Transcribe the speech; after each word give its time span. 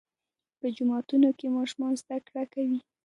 په 0.59 0.67
جوماتونو 0.75 1.29
کې 1.37 1.47
ماشومان 1.57 1.93
زده 2.01 2.17
کړه 2.27 2.43
کوي. 2.53 2.79